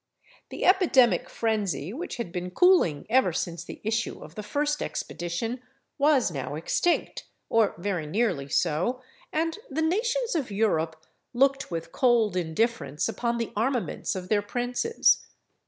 The 0.49 0.65
epidemic 0.65 1.29
frenzy, 1.29 1.93
which 1.93 2.17
had 2.17 2.31
been 2.31 2.49
cooling 2.49 3.05
ever 3.07 3.31
since 3.31 3.63
the 3.63 3.79
issue 3.83 4.23
of 4.23 4.33
the 4.33 4.41
first 4.41 4.81
expedition, 4.81 5.61
was 5.99 6.31
now 6.31 6.55
extinct, 6.55 7.25
or 7.49 7.75
very 7.77 8.07
nearly 8.07 8.49
so, 8.49 9.03
and 9.31 9.59
the 9.69 9.83
nations 9.83 10.33
of 10.33 10.49
Europe 10.49 11.05
looked 11.35 11.69
with 11.69 11.91
cold 11.91 12.35
indifference 12.35 13.07
upon 13.07 13.37
the 13.37 13.53
armaments 13.55 14.15
of 14.15 14.27
their 14.27 14.41
princes. 14.41 15.23